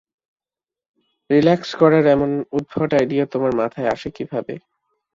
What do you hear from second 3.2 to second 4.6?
তোমার মাথায় আসে কিভাবে!